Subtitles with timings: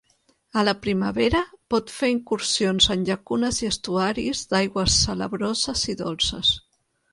[0.59, 1.41] A la primavera,
[1.73, 6.55] pot fer incursions en llacunes i estuaris d'aigües salabroses i dolces.